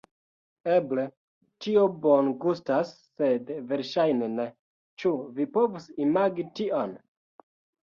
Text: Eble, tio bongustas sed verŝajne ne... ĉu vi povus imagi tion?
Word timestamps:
Eble, 0.75 1.03
tio 1.65 1.83
bongustas 2.05 2.95
sed 3.21 3.53
verŝajne 3.73 4.33
ne... 4.41 4.49
ĉu 5.05 5.15
vi 5.39 5.49
povus 5.61 5.89
imagi 6.09 6.51
tion? 6.61 6.99